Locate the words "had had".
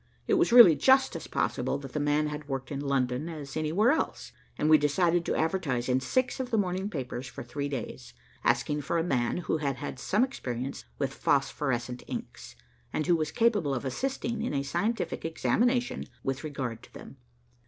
9.57-9.99